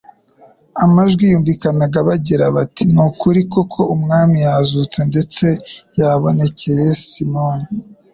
[0.83, 5.45] Amajwi yumvikanaga bagira, bati: "Ni ukuri koko Umwami yazutse, ndetse
[5.99, 6.73] yabonekcye
[7.05, 7.65] Simoni."